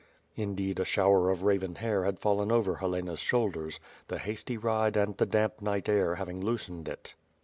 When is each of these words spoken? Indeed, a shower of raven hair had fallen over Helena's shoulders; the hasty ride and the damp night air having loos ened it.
Indeed, 0.35 0.79
a 0.79 0.83
shower 0.83 1.29
of 1.29 1.43
raven 1.43 1.75
hair 1.75 2.05
had 2.05 2.17
fallen 2.17 2.51
over 2.51 2.77
Helena's 2.77 3.19
shoulders; 3.19 3.79
the 4.07 4.17
hasty 4.17 4.57
ride 4.57 4.97
and 4.97 5.15
the 5.15 5.27
damp 5.27 5.61
night 5.61 5.87
air 5.87 6.15
having 6.15 6.41
loos 6.41 6.67
ened 6.67 6.87
it. 6.87 7.13